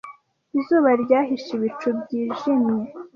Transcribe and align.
Izuba 0.57 0.89
ryahishe 1.03 1.49
ibicu 1.57 1.89
byijimye. 1.99 2.81